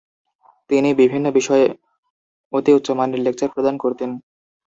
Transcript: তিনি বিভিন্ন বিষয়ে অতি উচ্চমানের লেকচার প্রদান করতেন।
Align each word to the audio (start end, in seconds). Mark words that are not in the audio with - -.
তিনি 0.69 0.89
বিভিন্ন 0.93 1.25
বিষয়ে 1.31 1.65
অতি 2.53 2.71
উচ্চমানের 2.73 3.19
লেকচার 3.19 3.49
প্রদান 3.53 3.75
করতেন। 3.77 4.09